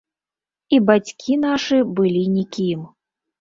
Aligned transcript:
І 0.77 0.79
бацькі 0.89 1.37
нашы 1.43 1.77
былі 2.01 2.23
нікім. 2.39 2.81